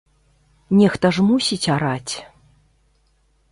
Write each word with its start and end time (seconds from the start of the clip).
Нехта 0.79 1.07
ж 1.17 1.27
мусіць 1.27 1.71
араць. 1.75 2.13